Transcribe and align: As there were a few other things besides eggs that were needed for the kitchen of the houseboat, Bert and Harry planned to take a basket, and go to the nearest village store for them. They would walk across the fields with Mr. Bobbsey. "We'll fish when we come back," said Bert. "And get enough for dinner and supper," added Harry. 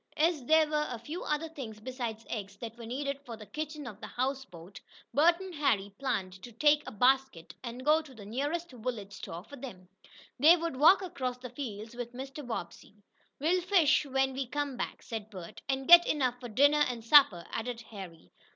As 0.17 0.43
there 0.45 0.67
were 0.67 0.87
a 0.89 0.97
few 0.97 1.21
other 1.23 1.47
things 1.47 1.79
besides 1.79 2.25
eggs 2.27 2.55
that 2.57 2.75
were 2.75 2.87
needed 2.87 3.19
for 3.23 3.37
the 3.37 3.45
kitchen 3.45 3.85
of 3.85 4.01
the 4.01 4.07
houseboat, 4.07 4.79
Bert 5.13 5.39
and 5.39 5.53
Harry 5.53 5.93
planned 5.99 6.41
to 6.41 6.51
take 6.51 6.81
a 6.87 6.91
basket, 6.91 7.53
and 7.63 7.85
go 7.85 8.01
to 8.01 8.15
the 8.15 8.25
nearest 8.25 8.71
village 8.71 9.13
store 9.13 9.43
for 9.43 9.57
them. 9.57 9.87
They 10.39 10.57
would 10.57 10.77
walk 10.77 11.03
across 11.03 11.37
the 11.37 11.51
fields 11.51 11.93
with 11.93 12.13
Mr. 12.13 12.43
Bobbsey. 12.43 12.95
"We'll 13.39 13.61
fish 13.61 14.03
when 14.07 14.33
we 14.33 14.47
come 14.47 14.75
back," 14.75 15.03
said 15.03 15.29
Bert. 15.29 15.61
"And 15.69 15.87
get 15.87 16.07
enough 16.07 16.39
for 16.39 16.49
dinner 16.49 16.83
and 16.89 17.05
supper," 17.05 17.45
added 17.51 17.81
Harry. 17.91 18.31